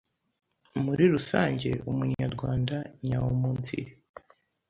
Muri 0.83 1.03
rusange, 1.13 1.69
Umunyarwanda 1.91 2.75
nyaumunsiri 3.07 3.91